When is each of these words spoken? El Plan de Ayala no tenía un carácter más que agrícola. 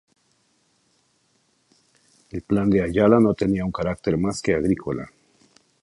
El 2.31 2.41
Plan 2.41 2.71
de 2.71 2.81
Ayala 2.81 3.19
no 3.19 3.35
tenía 3.35 3.63
un 3.63 3.71
carácter 3.71 4.17
más 4.17 4.41
que 4.41 4.55
agrícola. 4.55 5.11